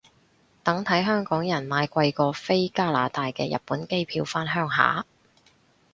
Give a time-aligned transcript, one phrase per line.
[0.63, 5.05] 等睇香港人買貴過飛加拿大嘅日本機票返鄉下